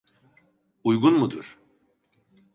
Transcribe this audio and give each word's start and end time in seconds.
Uygun 0.83 1.13
mudur? 1.19 1.57